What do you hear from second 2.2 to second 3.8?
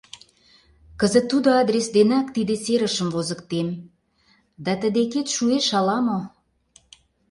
тиде серымашым возыктем,